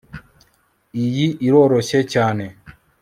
Iyi 1.03 1.27
iroroshye 1.45 1.99
cyane 2.13 2.45